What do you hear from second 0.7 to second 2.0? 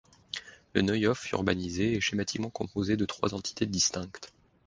Le Neuhof urbanisé